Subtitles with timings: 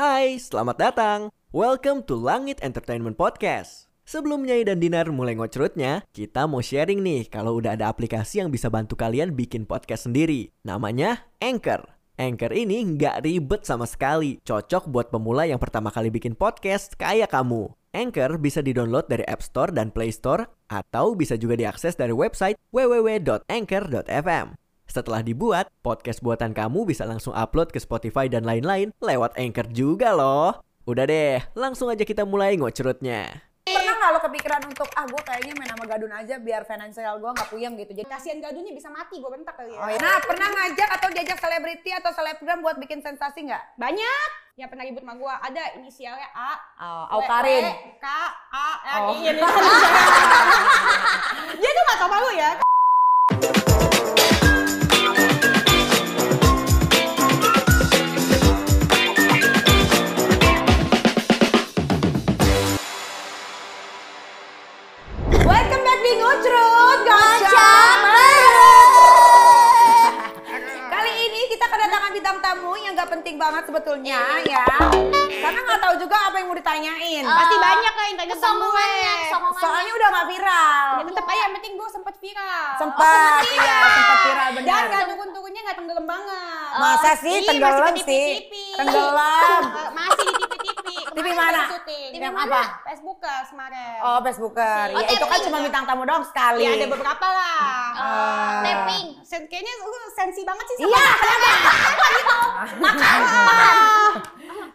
[0.00, 1.20] Hai, selamat datang.
[1.52, 3.92] Welcome to Langit Entertainment Podcast.
[4.08, 8.48] Sebelum Nyai dan Dinar mulai ngocrutnya, kita mau sharing nih kalau udah ada aplikasi yang
[8.48, 10.56] bisa bantu kalian bikin podcast sendiri.
[10.64, 11.84] Namanya Anchor.
[12.16, 14.40] Anchor ini nggak ribet sama sekali.
[14.40, 17.68] Cocok buat pemula yang pertama kali bikin podcast kayak kamu.
[17.92, 22.56] Anchor bisa didownload dari App Store dan Play Store atau bisa juga diakses dari website
[22.72, 24.56] www.anchor.fm.
[24.90, 30.10] Setelah dibuat, podcast buatan kamu bisa langsung upload ke Spotify dan lain-lain lewat Anchor juga
[30.10, 30.66] loh.
[30.82, 33.46] Udah deh, langsung aja kita mulai ngocrutnya.
[33.62, 37.30] Pernah nggak lo kepikiran untuk ah gue kayaknya main sama Gadun aja biar finansial gue
[37.30, 37.94] nggak puyeng gitu.
[37.94, 39.78] Jadi kasihan gadunnya bisa mati gue bentak kali ya.
[39.78, 39.98] oh, ya.
[40.02, 43.78] Nah pernah ngajak atau diajak selebriti atau selebgram buat bikin sensasi nggak?
[43.78, 44.28] Banyak
[44.58, 45.34] yang pernah ribut sama gue.
[45.54, 46.52] Ada inisialnya A.
[47.14, 47.62] Oh, W, Karin.
[47.62, 47.70] W,
[48.02, 48.06] K,
[48.50, 49.14] A, R, Oh.
[49.22, 49.38] I.
[76.70, 77.22] mau ditanyain.
[77.22, 77.36] Ah.
[77.36, 78.38] Pasti banyak lah yang tanya gue.
[78.38, 79.62] Kesombongannya, kesombongannya.
[79.62, 80.86] Soalnya udah gak viral.
[80.90, 82.68] Ya tetep aja, yang penting gue sempet viral.
[82.78, 84.82] Sempat, iya sempat viral Dan benar.
[84.88, 86.70] gak turun-turunnya gak tenggelam banget.
[86.72, 88.26] Masa sih Ih, tenggelam sih?
[88.76, 89.62] Tenggelam.
[89.66, 90.86] Eh, Masih di TV-TV.
[91.10, 91.62] TV mana?
[91.68, 92.10] syuting.
[92.14, 92.62] Yang apa?
[92.84, 93.98] Facebookers kemarin.
[94.00, 94.84] Oh, Facebooker.
[94.88, 96.62] Oh, Ya itu kan tapping cuma bintang tamu doang sekali.
[96.62, 97.60] Ya ada beberapa lah.
[97.92, 98.62] Ah.
[98.62, 99.06] tapping.
[99.20, 101.02] Sen- kayaknya lu sensi banget sih sama Iya,
[102.50, 104.14] Ah.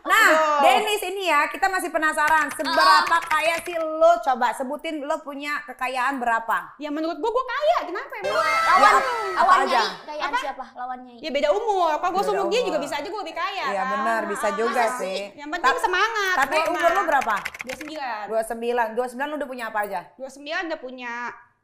[0.06, 0.62] Nah, Aduh.
[0.62, 4.18] Dennis ini ya, kita masih penasaran seberapa kaya sih lo?
[4.20, 6.74] Coba sebutin lo punya kekayaan berapa?
[6.76, 8.34] Ya menurut gua gua kaya, kenapa emang?
[8.34, 9.82] Ya, ap- apa Lawan aja?
[10.04, 10.38] Kayaan Apa?
[10.42, 10.66] siapa?
[10.74, 11.18] Lawan Nyai.
[11.22, 11.94] Ya beda umur.
[11.96, 13.66] Kalau gua seumur dia juga bisa aja gua lebih kaya.
[13.70, 13.92] Iya kan?
[13.94, 15.20] benar, bisa juga masa sih.
[15.36, 16.36] Yang penting Ta- semangat.
[16.42, 17.36] Tapi umur lo berapa?
[17.64, 18.98] 29.
[18.98, 18.98] 29.
[18.98, 20.00] 29 lo udah punya apa aja?
[20.18, 21.14] 29 udah punya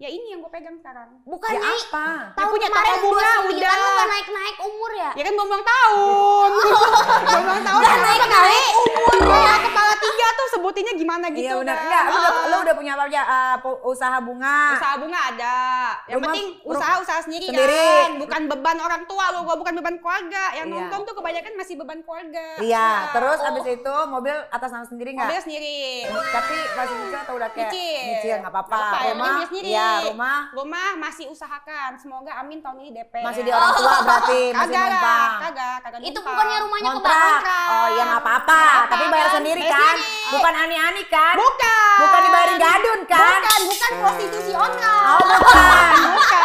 [0.02, 1.13] ya ini yang gua pegang sekarang.
[1.30, 1.77] Bukan Ya Nyai.
[1.77, 2.08] apa?
[2.33, 3.77] Tahun punya kemarin toko bunga 29 udah.
[3.77, 5.11] gak naik-naik umur ya?
[5.14, 6.49] Ya kan belum ulang tahun.
[7.30, 7.77] belum ulang tahun.
[7.77, 9.14] Udah kan naik-naik umur.
[9.30, 9.53] Ya
[10.02, 11.76] tiga tuh sebutinnya gimana gitu Iya benar.
[11.76, 11.84] kan.
[11.84, 13.22] Enggak, lo udah, lo udah punya apa aja?
[13.22, 14.60] Eh, pu- usaha bunga.
[14.73, 15.58] Usaha bunga ada.
[16.04, 17.86] Yang Rumah- penting ru- usaha usaha sendiri, sendiri.
[18.00, 18.12] kan.
[18.17, 20.44] Bukan beban orang tua lo, gua bukan beban keluarga.
[20.54, 20.76] Yang Iya.
[20.76, 22.45] nonton tuh kebanyakan masih beban keluarga.
[22.58, 25.28] Iya, Nah, terus oh, abis itu mobil atas nama sendiri nggak?
[25.28, 25.80] mobil sendiri.
[26.10, 28.02] Tapi masih bisa atau udah kayak Nyicil.
[28.08, 28.76] nyicil nggak apa-apa.
[28.76, 29.70] Rumah, penting punya sendiri.
[29.70, 31.89] ya rumah Rumah masih usahakan.
[31.95, 33.14] Semoga amin tahun ini DP.
[33.22, 35.32] masih di orang tua berarti masih numpang.
[35.42, 37.68] kagak, kagak Itu bukannya rumahnya kebakar.
[37.72, 39.36] Oh ya nggak apa-apa, tapi bayar kan?
[39.38, 39.99] sendiri Bayar kan?
[40.31, 41.35] Bukan ani-ani kan?
[41.35, 41.97] Bukan.
[42.07, 43.39] Bukan dibayarin gadun kan?
[43.43, 45.07] Bukan, bukan prostitusi online.
[45.11, 45.91] Oh bukan.
[46.21, 46.41] Bukan.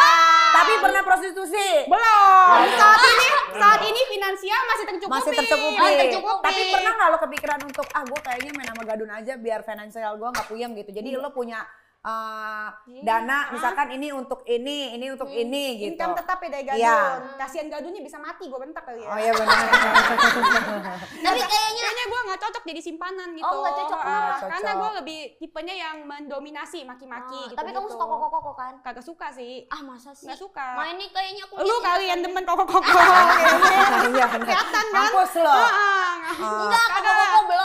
[0.57, 1.69] tapi pernah prostitusi.
[1.85, 2.47] belum.
[2.81, 3.27] Saat ini,
[3.61, 5.13] saat ini finansial masih tercukupi.
[5.13, 5.77] Masih tercukupi.
[5.77, 6.43] Masih tercukupi.
[6.43, 10.17] Tapi pernah nggak lo kepikiran untuk ah gue kayaknya main sama gadun aja biar finansial
[10.17, 10.89] gue nggak puyeng gitu.
[10.91, 11.61] Jadi lo punya
[12.01, 13.01] uh, Iya.
[13.03, 15.93] dana misalkan ini untuk ini, ini untuk ini gitu.
[15.93, 16.79] Income tetap ya dari gadun.
[16.79, 16.99] Iya.
[17.35, 19.07] Kasihan gadunnya bisa mati, gue bentak kali ya.
[19.07, 19.57] Oh iya benar.
[21.25, 23.47] Tapi kayaknya Kayaknya gue gak cocok jadi simpanan gitu.
[23.47, 24.49] Oh, nggak cocok, Ah, nggak cocok.
[24.51, 27.55] Karena gue lebih tipenya yang mendominasi, maki-maki Ah, gitu.
[27.55, 28.73] tapi kamu suka koko-koko kan?
[28.81, 29.65] Kagak suka sih.
[29.67, 30.27] Ah masa sih?
[30.27, 30.67] Nggak suka.
[30.75, 32.83] Nah ini kayaknya aku Lu kali yang demen koko-koko.
[32.83, 33.75] kayaknya.
[34.09, 34.45] Iya benar.
[34.45, 35.03] Kelihatan kan?
[35.05, 35.51] Mampus lo.
[35.51, 37.03] Ah, Enggak, Kagak.
[37.07, 37.56] koko-koko belum.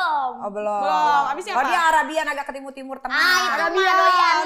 [0.42, 0.80] Oh belum.
[0.80, 1.22] Belum.
[1.28, 1.62] Habis Oh siapa?
[1.64, 3.14] dia Arabian agak ke timur-timur tengah.
[3.14, 3.94] Ah, itu Arabian.
[4.00, 4.36] doyan.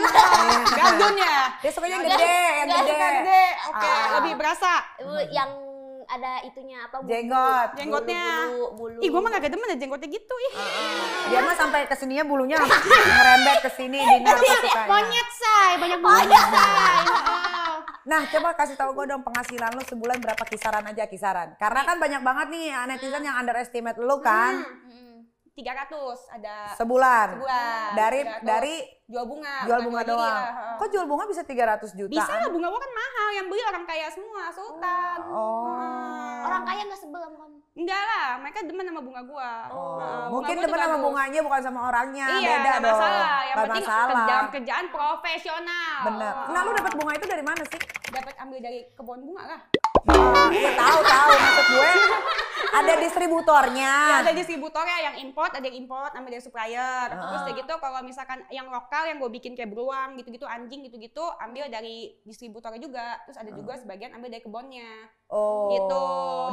[0.68, 1.38] Gadun ya?
[1.56, 2.92] Dia sukanya yang gede, yang gede.
[3.18, 3.44] Gede.
[3.66, 4.04] Oke, Ah.
[4.14, 4.72] lebih berasa.
[5.30, 5.50] Yang
[6.06, 6.96] ada itunya apa?
[6.98, 7.68] bulu- Jenggot.
[7.74, 8.26] Jenggotnya.
[8.46, 8.98] Bulu, bulu.
[9.00, 10.34] Ih, gue mah gak demen ya jenggotnya gitu.
[10.38, 10.52] Ih.
[11.26, 14.86] Dia mah sampai ke sininya bulunya ngerembet ke sini Dina apa sukanya.
[14.86, 15.70] Monyet, say.
[15.76, 16.96] Banyak monyet, say.
[17.08, 17.76] Oh.
[18.06, 21.56] Nah, coba kasih tahu gue dong penghasilan lo sebulan berapa kisaran aja kisaran.
[21.56, 25.05] Karena kan banyak banget nih netizen yang underestimate lo kan Hmm.
[25.56, 25.88] 300
[26.36, 27.26] ada sebulan.
[27.32, 27.88] sebulan.
[27.96, 28.44] Dari 300.
[28.44, 28.76] dari
[29.08, 29.64] jual bunga.
[29.64, 30.36] jual bunga doang.
[30.44, 30.76] heeh.
[30.76, 32.12] Kok jual bunga bisa 300 juta?
[32.12, 35.18] Bisa lah bunga gua kan mahal, yang beli orang kaya semua, sultan.
[35.26, 35.64] Oh.
[35.72, 36.38] Heeh.
[36.44, 37.56] Orang kaya nggak sebel sama kamu?
[37.72, 39.50] Enggak lah, mereka demen sama bunga gua.
[39.72, 42.26] Oh, Heeh, bunga mungkin demen sama bunganya bukan sama orangnya.
[42.28, 42.92] Iya, Beda nggak dong.
[42.92, 43.16] masalah.
[43.16, 44.12] Yang Nggak penting masalah.
[44.12, 45.96] kerjaan kerjaan profesional.
[46.04, 46.34] Bener.
[46.52, 47.80] Nah, lu dapat bunga itu dari mana sih?
[48.06, 49.60] dapat ambil dari kebun bunga lah.
[50.06, 51.90] Ah, Iya tahu tahu maksud gue
[52.76, 53.92] ada distributornya.
[54.10, 57.08] Ya, ada distributornya yang import, ada yang import ambil dari supplier.
[57.08, 57.44] Terus Ah.
[57.48, 61.66] kayak gitu kalau misalkan yang lokal yang gue bikin kayak beruang gitu-gitu anjing gitu-gitu ambil
[61.68, 63.20] dari distributornya juga.
[63.24, 64.92] Terus ada juga sebagian ambil dari kebunnya.
[65.26, 65.72] Oh.
[65.72, 66.04] Gitu.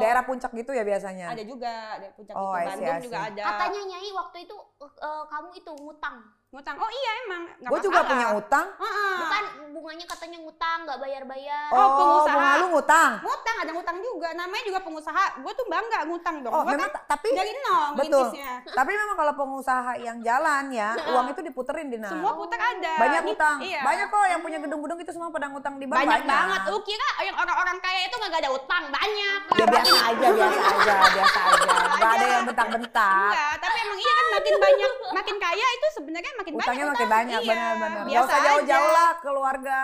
[0.01, 1.31] Daerah puncak gitu ya biasanya.
[1.31, 3.43] Ada juga dari puncak Oh, itu I see, Bandung juga ada.
[3.43, 6.17] Katanya Nyai waktu itu eh, kamu itu ngutang.
[6.53, 6.77] Ngutang.
[6.77, 7.43] Oh iya emang.
[7.65, 8.69] Gue juga punya utang.
[8.77, 9.15] Heeh.
[9.25, 11.67] Bukan bunganya katanya ngutang nggak bayar-bayar.
[11.73, 12.35] Oh, pengusaha.
[12.37, 13.11] bunga lu ngutang.
[13.25, 14.27] Ngutang, ada ngutang juga.
[14.37, 15.23] Namanya juga pengusaha.
[15.41, 16.53] Gue tuh bangga ngutang dong.
[16.53, 18.27] Oh, Gua memang kan ta- tapi dari nol betul.
[18.77, 22.93] Tapi memang kalau pengusaha yang jalan ya, uang itu diputerin di Semua putar ada.
[23.01, 23.57] Banyak utang.
[23.57, 23.81] Iya.
[23.81, 26.05] Banyak kok yang punya gedung-gedung itu semua pada ngutang di bank.
[26.05, 26.61] banyak banget.
[26.69, 28.83] Lu kira yang orang-orang kaya itu nggak ada utang?
[28.93, 29.39] Banyak.
[29.57, 31.73] Ya biasa aja, biasa aja, biasa aja.
[32.03, 33.31] Gak ada yang bentak-bentak.
[33.31, 36.91] Enggak, tapi emang iya kan makin banyak, makin kaya itu sebenarnya makin Utangnya banyak.
[36.91, 37.15] makin utang.
[37.15, 38.03] banyak, Iya, benar-benar.
[38.05, 39.79] Gak usah jauh-jauh lah keluarga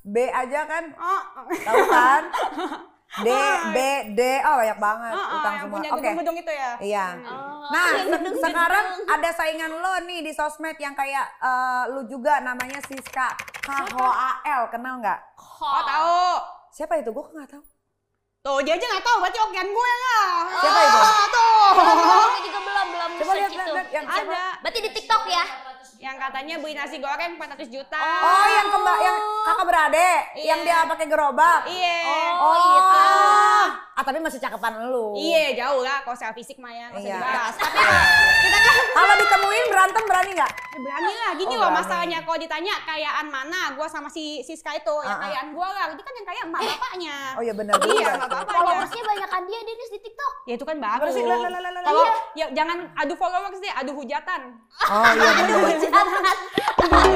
[0.00, 2.22] B aja kan, Oh, tahu kan?
[3.18, 3.28] D,
[3.72, 3.78] B,
[4.12, 5.74] D, oh banyak banget oh, oh, utang yang semua.
[5.74, 6.72] punya Oke, gedung-gedung itu ya.
[6.78, 7.06] iya.
[7.24, 12.38] Oh, Nah, se- sekarang ada saingan lo nih di sosmed yang kayak eh, lu juga
[12.38, 13.32] namanya Siska
[13.62, 15.20] KHOAL, kenal nggak?
[15.58, 16.20] Oh, tahu.
[16.70, 17.08] Siapa itu?
[17.08, 17.62] Gue nggak tahu.
[18.48, 20.28] Tuh, dia aja nggak tahu, berarti okean gue lah.
[20.56, 20.98] Siapa itu?
[21.04, 21.68] Oh, tuh.
[22.16, 23.60] Aku juga belum belum Coba search lihat, itu.
[23.60, 24.32] lihat, lihat yang siapa?
[24.32, 24.44] Ada.
[24.64, 25.44] Berarti di TikTok ya?
[25.98, 28.00] Yang katanya beli nasi goreng 400 juta.
[28.00, 30.46] Oh, yang kemba yang kakak beradik, Iya.
[30.48, 31.60] yang dia pakai gerobak.
[31.68, 32.00] Iya.
[32.40, 32.96] Oh, gitu.
[32.96, 33.66] Ah,
[34.00, 35.14] tapi masih cakepan lu.
[35.14, 37.18] Iya, jauh lah kalau secara fisik mah ya, nggak usah Iya.
[37.18, 37.54] dibahas.
[37.60, 37.78] Tapi
[38.40, 40.52] kita kan Kalau ditemuin berantem berani nggak?
[40.68, 41.78] Ya berani lah, gini Oh, loh berani.
[41.78, 45.18] masalahnya kalau ditanya kayaan mana, gue sama si Siska itu, Ah, ya ah.
[45.20, 47.16] kayaan gue lah, itu kan yang kaya emak bapaknya.
[47.34, 48.26] Oh iya benar Iya, nggak sih.
[48.28, 48.52] apa-apa.
[48.52, 50.32] Followersnya banyak kan dia Denis di TikTok.
[50.44, 51.12] Ya itu kan bagus.
[51.14, 52.12] Kalau Iya.
[52.34, 54.40] ya jangan adu followers deh, adu hujatan.
[54.80, 55.30] Oh iya
[55.84, 56.36] benar.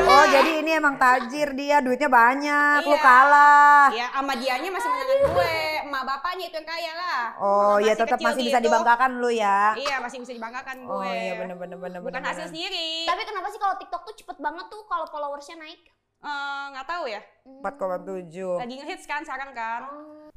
[0.05, 3.00] Oh jadi ini emang tajir dia, duitnya banyak, lu Iya.
[3.00, 3.87] kalah.
[3.90, 5.71] Ya sama dianya masih menangan gue, emak
[6.04, 7.20] bapaknya itu yang kaya lah.
[7.38, 8.66] Oh iya tetap masih bisa gitu.
[8.70, 9.75] dibanggakan lu ya.
[9.78, 10.93] Iya masih bisa dibanggakan gue.
[10.93, 12.31] Oh iya benar benar benar Bukan benar.
[12.34, 13.08] hasil sendiri.
[13.08, 15.81] Tapi kenapa sih kalau TikTok tuh cepet banget tuh kalau followersnya naik?
[16.22, 17.20] Eh, nggak tahu ya.
[17.66, 18.62] 4,7.
[18.62, 19.82] Lagi ngehits kan sekarang kan.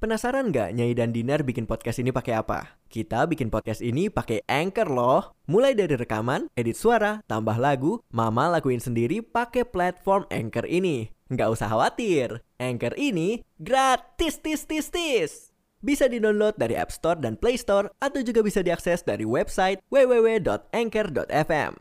[0.02, 2.74] Penasaran nggak Nyai dan Dinar bikin podcast ini pakai apa?
[2.90, 5.38] Kita bikin podcast ini pakai Anchor loh.
[5.46, 11.14] Mulai dari rekaman, edit suara, tambah lagu, Mama lakuin sendiri pakai platform Anchor ini.
[11.30, 15.55] Nggak usah khawatir, Anchor ini gratis tis tis tis.
[15.86, 21.78] Bisa di-download dari App Store dan Play Store atau juga bisa diakses dari website www.anchor.fm.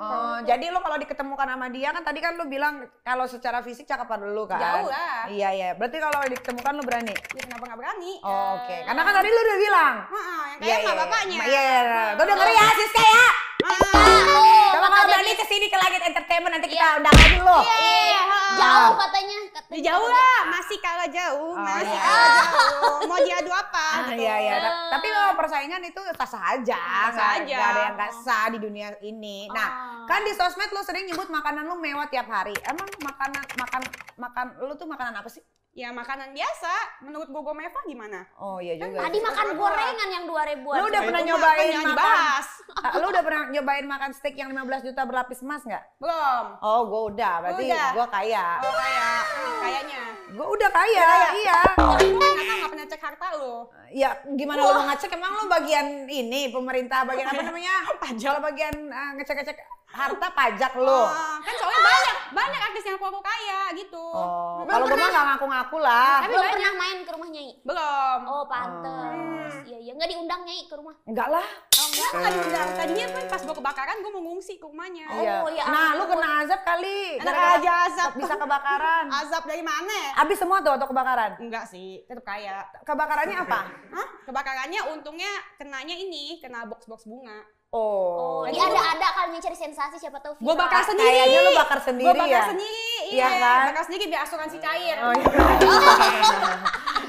[0.00, 3.84] Oh, jadi lu kalau diketemukan sama dia kan tadi kan lu bilang kalau secara fisik
[3.84, 4.56] cakapan lu kan.
[4.56, 5.28] Jauh lah.
[5.28, 5.68] Iya iya.
[5.76, 7.12] Berarti kalau ditemukan lu berani.
[7.36, 8.12] Ya kenapa nggak berani?
[8.24, 8.80] Oh, Oke.
[8.86, 9.94] Karena kan tadi lu udah bilang.
[10.08, 11.36] Heeh, yang Iya, kaya emak iya, bapaknya.
[11.36, 11.80] Iya iya.
[11.84, 12.04] iya.
[12.16, 13.26] Tuh denger ya Siska ya.
[14.72, 17.58] Kalau berani ke sini ke Langit Entertainment nanti kita undang lagi lu.
[17.60, 18.22] Iya,
[18.56, 19.39] Jauh katanya.
[19.70, 22.02] Ya jauh lah, masih kalah jauh, Oh, masih iya.
[22.02, 22.98] kalah jauh.
[23.06, 23.86] Mau diadu apa?
[24.02, 24.52] Ah, Iya iya.
[24.58, 26.74] Ta- Tapi memang persaingan itu sah-sah aja.
[26.74, 27.54] Sah-sah Nggak- aja.
[27.54, 29.46] nggak ada yang nggak sah di dunia ini.
[29.48, 29.68] Nah,
[30.04, 32.54] kan di sosmed lu sering nyebut makanan lu mewah tiap hari.
[32.62, 33.82] Emang makanan makan
[34.16, 35.38] makan lu tuh makanan apa sih?
[35.70, 36.74] Ya makanan biasa.
[37.00, 38.26] Menurut Gogo Meva gimana?
[38.36, 39.06] Oh iya juga.
[39.06, 40.76] Tadi makan gorengan yang 2000-an.
[40.76, 42.18] Lu udah Itu pernah nyobain kan yang makan?
[43.00, 45.84] Lu udah pernah nyobain makan steak yang 15 juta berlapis emas nggak?
[46.00, 46.44] Belum.
[46.64, 47.34] Oh, gue udah.
[47.44, 47.88] Berarti Udah.
[47.94, 48.46] gue kaya.
[48.64, 49.22] Oh kayak,
[49.60, 50.02] kayaknya.
[50.30, 51.10] Gue udah kaya,
[51.42, 51.60] iya.
[51.74, 53.54] Tapi gue kan nggak pernah cek harta lo.
[53.90, 55.10] Ya gimana lu ngecek?
[55.14, 57.74] Emang lu bagian ini pemerintah bagian apa namanya?
[57.98, 58.28] Pajak.
[58.30, 59.58] Kalau bagian eh, ngecek-ngecek
[59.90, 60.86] harta pajak lu.
[60.86, 64.06] Oh, kan soalnya banyak, banyak artis yang aku kaya gitu.
[64.14, 66.22] Oh, kalau gue mah nggak ngaku-ngaku lah.
[66.22, 66.54] Tapi Belum banyak.
[66.54, 67.50] pernah main ke rumah Nyai.
[67.66, 68.20] Belum.
[68.30, 69.52] Oh, pantes.
[69.66, 69.92] Iya, iya.
[69.98, 70.94] Nggak diundang Nyai ke rumah.
[71.04, 71.46] Enggak lah.
[71.80, 72.68] Oh, enggak, aku nggak diundang.
[72.78, 75.06] Tadinya kan pas gue kebakaran, gue mau ngungsi ke rumahnya.
[75.10, 75.36] Iya.
[75.50, 75.64] iya.
[75.66, 76.98] Nah, lu kena azab kali.
[77.18, 78.10] Enak Gara-gara aja azab.
[78.20, 79.04] Bisa kebakaran.
[79.10, 79.98] Azab dari mana?
[80.14, 81.30] Habis semua tuh waktu kebakaran.
[81.42, 82.62] Enggak sih, tetap kaya.
[82.86, 83.60] Kebakarannya apa?
[83.90, 84.08] Hah?
[84.22, 87.42] Kebakarannya untungnya kenanya ini, kena box-box bunga.
[87.70, 88.42] Oh.
[88.42, 91.06] Oh, dia ada-ada kali cari sensasi siapa tahu Gue bakar sendiri.
[91.06, 92.42] Kayaknya lu bakar sendiri Gue bakar ya?
[92.50, 93.38] sendiri, Iya iya.
[93.38, 93.64] kan?
[93.70, 94.96] Bakar sendiri biar asuransi cair.
[94.98, 95.26] Oh, iya.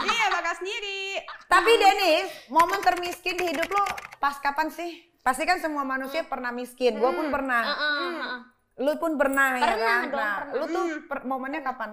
[0.08, 1.02] iya, bakar sendiri.
[1.48, 3.84] Tapi Denis, momen termiskin di hidup lu
[4.18, 4.92] pas kapan sih?
[5.20, 6.94] Pasti kan semua manusia pernah miskin.
[6.96, 7.62] Gue pun pernah.
[7.64, 8.40] Heeh, heeh.
[8.80, 10.02] Lu pun pernah, ya Pernah kan?
[10.04, 10.56] dong, Nah, pernah.
[10.56, 11.90] lu tuh per- momennya kapan?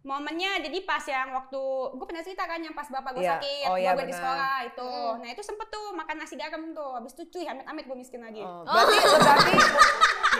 [0.00, 1.60] Momennya jadi pas yang waktu
[1.92, 3.36] gue pernah cerita kan yang pas bapak gue Iya.
[3.36, 4.92] sakit, Oh, gue iya, di sekolah itu.
[5.20, 8.40] Nah itu sempet tuh makan nasi garam tuh, habis itu cuy amit-amit gue miskin lagi.
[8.40, 9.52] Oh, berarti berarti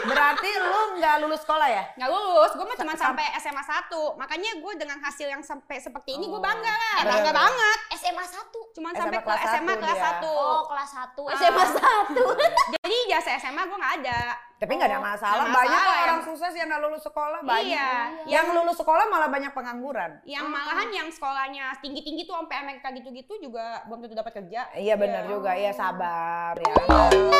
[0.01, 1.83] berarti lu nggak lulus sekolah ya?
[1.93, 6.17] Nggak lulus, gue mah cuma sampai SMA 1 Makanya gue dengan hasil yang sampai seperti
[6.17, 7.41] ini gue bangga lah, Oh, bangga bener.
[7.45, 7.79] banget.
[8.01, 8.73] SMA 1.
[8.73, 10.11] Cuma SMA sampai ke kelas SMA kelas dia.
[10.17, 10.25] 1.
[10.25, 11.21] Oh, kelas 1.
[11.21, 11.37] Ah.
[11.37, 12.73] SMA 1.
[12.81, 14.19] Jadi jasa SMA gue nggak ada.
[14.61, 15.41] Tapi nggak ada masalah.
[15.49, 16.05] nggak Banyak kok masalah.
[16.05, 18.05] orang sukses yang nggak lulus sekolah banyak.
[18.29, 18.29] Iya.
[18.29, 20.11] Yang lulus sekolah malah banyak pengangguran.
[20.21, 24.69] Yang malahan yang sekolahnya tinggi-tinggi tuh sampai Amerika gitu-gitu juga belum tentu dapat kerja.
[24.77, 26.77] Iya benar juga, iya sabar ya.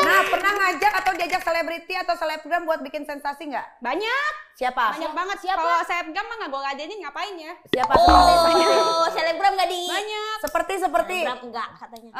[0.02, 3.78] Nah pernah ngajak atau diajak selebriti atau selebgram buat bikin sensasi nggak?
[3.78, 4.98] Banyak, Siapa?
[4.98, 5.38] banyak banget.
[5.46, 5.62] Siapa?
[5.62, 7.54] Kalau selebgram mah nggak gue ladenin ngapain ya?
[7.70, 7.92] Siapa?
[8.02, 10.36] Oh, selebgram gak di Banyak.
[10.42, 11.18] seperti, seperti.
[11.22, 12.10] Selebgram enggak katanya.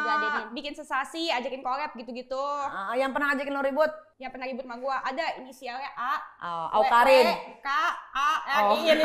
[0.00, 0.44] Diladenin.
[0.56, 2.40] bikin sensasi, ajakin collab gitu-gitu.
[2.72, 3.92] Ah, yang pernah ngajakin lo ribut?
[4.16, 6.16] Yang pernah ribut sama gue, ada inisialnya A.
[6.72, 6.80] Oh.
[6.80, 6.88] W,
[7.60, 8.72] K, A, R, Oh.
[8.72, 9.04] I, ini.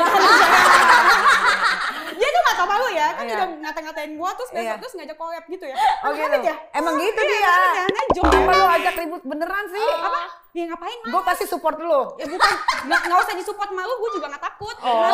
[2.16, 3.36] Dia tuh gak tau malu ya, kan Iya.
[3.36, 4.80] udah ngata-ngatain gue, terus besok Iya.
[4.80, 5.76] terus ngajak collab gitu ya.
[6.00, 6.32] Oh gitu.
[6.32, 6.52] aja.
[6.72, 7.44] Emang gitu Iya, dia.
[7.44, 8.24] aja, nejong.
[8.24, 9.84] Kenapa lo ajak ribut beneran sih?
[9.84, 10.20] Apa?
[10.52, 11.10] Ya ngapain mah?
[11.12, 12.16] Gue pasti support lo.
[12.16, 12.52] Ya bukan,
[12.88, 14.76] nggak, nggak usah disupport malu, gue juga gak takut.
[14.80, 15.12] Oh.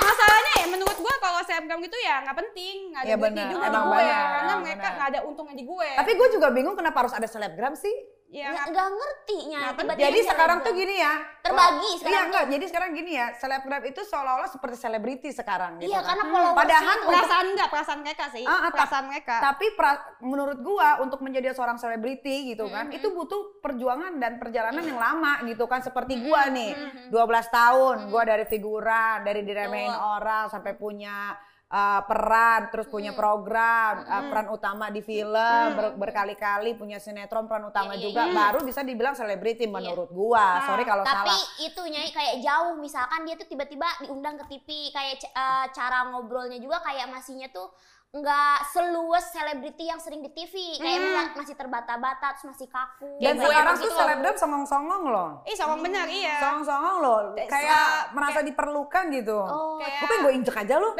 [0.00, 3.54] Masalahnya ya menurut gue kalau selebgram gitu ya nggak penting, nggak ada Iya duitnya benar,
[3.54, 5.88] juga di gue, karena mereka nggak ada untungnya di gue.
[5.94, 7.94] Tapi gue juga bingung kenapa harus ada selebgram sih.
[8.30, 9.90] Ya, Nggak ngerti nya Nggak penting.
[9.90, 10.80] tiba-tiba Jadi sekarang tuh selebgram.
[10.80, 11.14] gini ya.
[11.40, 15.88] Terbagi Iya sekarang enggak, jadi sekarang gini ya, selebgram itu seolah-olah seperti selebriti sekarang gitu
[15.88, 16.06] Iya, kan.
[16.06, 19.36] karena followers Padahal itu- perasaan nggak, perasaan mereka sih, ah, ta- perasaan mereka.
[19.42, 22.96] Tapi pra- menurut gua untuk menjadi seorang selebriti gitu kan, Mhm.
[22.96, 25.80] itu butuh perjuangan dan perjalanan yang lama gitu kan.
[25.80, 27.02] Seperti gua nih, Mhm.
[27.08, 31.34] 12 tahun, gua dari figuran, dari diremehin orang sampai punya
[31.70, 37.70] uh, peran, terus punya program, uh, peran utama di film, ber- berkali-kali punya sinetron peran
[37.70, 38.34] utama Iya, iya, juga, iya.
[38.34, 40.42] baru bisa dibilang selebriti menurut gua.
[40.60, 41.62] Ah, Sorry kalau Tapi salah.
[41.62, 46.58] itu nyai kayak jauh misalkan dia tuh tiba-tiba diundang ke TV kayak eh, cara ngobrolnya
[46.58, 47.70] juga kayak masihnya tuh
[48.10, 51.38] nggak seluas selebriti yang sering di TV kayak Hmm.
[51.38, 55.30] masih terbata-bata terus masih kaku Dan sekarang gitu tuh selebgram songong-songong loh.
[55.46, 56.42] Ih, songong bener, iya.
[56.42, 59.38] Songong-songong loh, Kayak kayak sa- merasa diperlukan gitu.
[59.38, 60.90] oh Kayak- Gue pengen gue injek aja lu.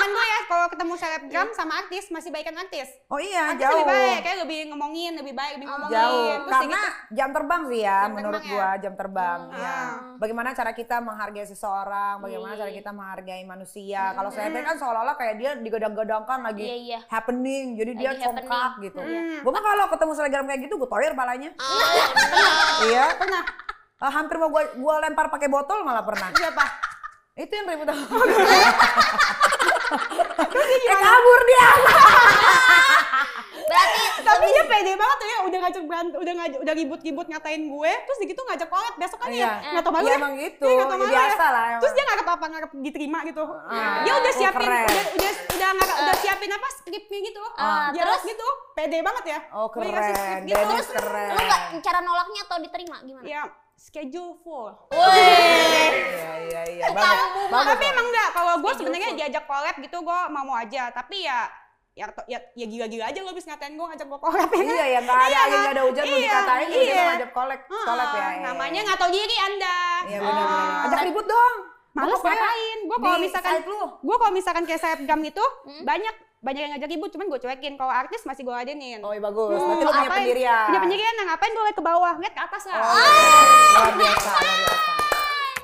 [0.00, 2.88] Pengalaman gue ya, kalau ketemu selebgram sama artis, masih baikan artis.
[3.06, 3.76] Oh iya, Artis jauh.
[3.76, 5.92] lebih baik, kayak lebih ngomongin, lebih baik, lebih ngomongin.
[5.92, 6.24] Jauh.
[6.40, 9.38] Terus Karena kayak jam terbang sih ya, Jam menurut terbang gua jam terbang.
[9.44, 9.60] Hmm.
[9.60, 9.68] ya.
[9.68, 9.88] Ah.
[10.16, 12.78] Bagaimana cara kita menghargai seseorang, bagaimana Iya, cara iya.
[12.80, 14.02] kita menghargai manusia.
[14.10, 18.48] Kalau selebgram kan seolah-olah kayak dia digadang-gadangkan lagi iya iya happening, jadi dia Lagi congkak
[18.48, 18.84] happening.
[18.88, 19.00] gitu.
[19.00, 19.36] Hmm.
[19.44, 21.50] Gua mah kalau ketemu selebgram kayak gitu, gue toyer palanya.
[21.54, 21.92] Ah,
[22.84, 23.04] iya.
[23.14, 23.42] Pernah.
[24.00, 26.32] Eh, hampir mau gua, gua lempar pakai botol malah pernah.
[26.32, 26.64] Siapa?
[27.36, 28.04] Itu yang ribut sama
[29.90, 31.68] Eh, kabur dia.
[33.60, 37.62] berarti Tapi dia pede banget tuh ya, udah ngajak berantem, udah ngajak, udah ribut-ribut ngatain
[37.64, 39.38] gue, terus gitu ngajak collab besok kan Iya.
[39.40, 40.16] ya, nggak tau malu Ya ya.
[40.16, 41.48] emang gitu, Iya, tau ya malu biasa ya.
[41.48, 41.80] lah emang.
[41.80, 43.42] Terus dia nggak apa-apa ngarep diterima gitu.
[43.46, 44.86] Ah, dia udah oh, siapin, keren.
[44.86, 47.42] udah udah udah ngarep, udah siapin apa skripnya gitu.
[47.90, 48.22] Dia terus?
[48.24, 49.38] gitu, pede banget ya.
[49.52, 50.62] Oh Gue dikasih skrip keren, gitu.
[50.68, 51.28] Terus keren.
[51.30, 53.42] lu nggak cara nolaknya atau diterima gimana Ya,
[53.80, 54.68] schedule full.
[54.92, 56.84] Iya iya iya.
[57.48, 60.92] Tapi emang enggak, kalau gue sebenarnya diajak collab gitu gue mau-mau aja.
[60.92, 61.48] Tapi ya
[61.90, 64.68] ya ya, ya gila-gila aja lo bisa ngatain gue ngajak gue collab ya kan?
[64.68, 67.04] Iya ya nggak ada Iya, angin nggak ada hujan mau iya, dikatain juga dia iya.
[67.10, 68.20] ngajak kolek Ah, kolek ya.
[68.20, 68.86] iya, namanya iya.
[68.86, 69.78] nggak tahu diri anda.
[70.06, 70.60] Iya benar benar.
[70.60, 70.84] Ah.
[70.86, 71.54] Ajak ribut dong.
[71.90, 72.78] Males ngapain?
[72.86, 73.54] Gue kalau misalkan
[73.98, 75.82] gue kalau misalkan kayak selebgram gitu Hmm.
[75.82, 77.74] banyak banyak yang ngajak ribut, cuman gue cuekin.
[77.74, 79.00] Kalau artis masih gue ladenin.
[79.00, 79.54] Oh iya bagus.
[79.54, 80.18] Hmm, Berarti lu punya ngapain?
[80.18, 80.64] pendirian.
[80.66, 82.80] Punya pendirian, nah ngapain gue liat ke bawah, liat ke atas lah.
[82.80, 82.96] Oh,
[83.76, 84.92] luar biasa, luar biasa.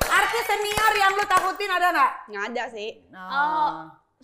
[0.07, 2.13] Artis senior yang lu takutin ada nggak?
[2.27, 2.91] Nggak ada sih.
[3.09, 3.69] Nah, Oh,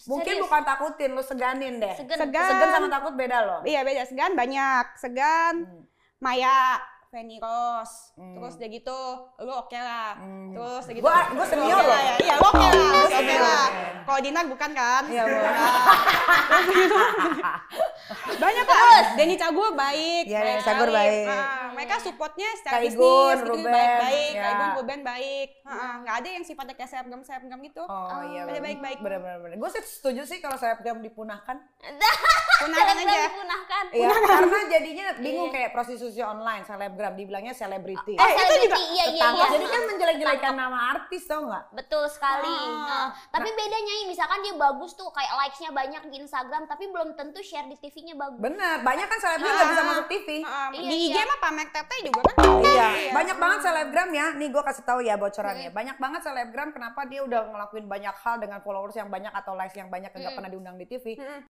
[0.09, 0.45] mungkin serius?
[0.45, 1.95] bukan takutin, lu seganin deh.
[1.95, 2.17] Segan.
[2.19, 2.47] Segan.
[2.47, 3.61] Segan sama takut beda loh.
[3.63, 4.85] Iya beda, Segan banyak.
[4.95, 5.83] Segan, Hmm.
[6.19, 6.79] Maya,
[7.13, 8.33] Feni Rose, Hmm.
[8.35, 9.01] terus udah gitu,
[9.39, 10.17] lu oke lah.
[10.17, 10.49] Hmm.
[10.51, 11.05] Terus udah gitu.
[11.05, 11.85] Gua- gua senior loh.
[11.87, 12.15] lah ya.
[12.19, 13.43] Iya, lu oke lah, Gua oke senior.
[13.45, 13.67] lah.
[14.03, 15.03] Kalau Dinar bukan kan?
[15.07, 15.37] Iya, Bu.
[18.39, 19.03] Banyak kan?
[19.19, 20.25] Denny Cagur baik.
[20.25, 20.97] Iya, baik Denny Cagur sekali.
[20.97, 21.27] baik.
[21.73, 24.31] Mereka supportnya secara Kak bisnis, gitu, Ruben, baik-baik.
[24.31, 24.43] ya.
[24.43, 25.49] Kak Igun, Ruben baik.
[25.63, 27.83] Ah, Nggak ada yang sifatnya kayak selebgram-selebgram gitu.
[27.83, 28.99] Oh iya, Pada baik-baik.
[28.99, 29.57] bener bener.
[29.57, 31.57] Gue sih setuju sih kalau selebgram dipunahkan.
[32.63, 33.21] Punahkan Selebgram aja.
[33.27, 35.55] dipunahkan Iya, karena jadinya bingung Iya.
[35.59, 38.15] kayak prostitusi online, selebgram dibilangnya selebriti.
[38.15, 41.65] Oh, Eh, itu selebriti, juga iya iya iya Jadi kan menjelek-jelekan nama artis tau nggak?
[41.75, 42.47] Betul sekali.
[42.47, 42.87] Ah.
[42.87, 47.13] Nah, tapi bedanya ini misalkan dia bagus tuh kayak likes-nya banyak di Instagram tapi belum
[47.13, 48.39] tentu share di TV-nya bagus.
[48.39, 50.29] Bener, banyak kan selebgram nggak bisa masuk TV.
[50.43, 51.25] Iya, di IG iya.
[51.27, 52.35] mah pamer tete juga kan?
[52.63, 54.27] Iya, banyak banget selebgram ya.
[54.35, 55.71] Nih gue kasih tahu ya bocorannya.
[55.71, 59.77] Banyak banget selebgram kenapa dia udah ngelakuin banyak hal dengan followers yang banyak atau likes
[59.77, 60.39] yang banyak nggak Mm.
[60.39, 61.15] pernah diundang di TV.
[61.15, 61.43] Mm.